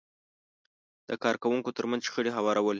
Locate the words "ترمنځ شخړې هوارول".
1.77-2.69